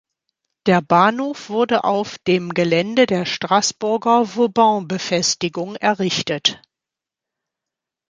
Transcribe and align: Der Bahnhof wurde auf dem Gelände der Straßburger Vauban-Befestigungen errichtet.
Der 0.65 0.81
Bahnhof 0.81 1.51
wurde 1.51 1.83
auf 1.83 2.17
dem 2.17 2.55
Gelände 2.55 3.05
der 3.05 3.27
Straßburger 3.27 4.25
Vauban-Befestigungen 4.35 5.75
errichtet. 5.75 6.59